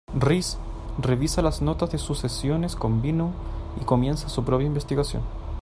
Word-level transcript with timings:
Rice 0.19 0.57
revisa 0.97 1.43
las 1.43 1.61
notas 1.61 1.91
de 1.91 1.99
sus 1.99 2.17
sesiones 2.17 2.75
con 2.75 3.03
Bynum 3.03 3.33
y 3.79 3.85
comienza 3.85 4.29
su 4.29 4.43
propia 4.43 4.65
investigación. 4.65 5.21